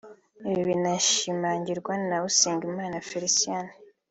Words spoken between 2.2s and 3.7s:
Usengumukiza Félicien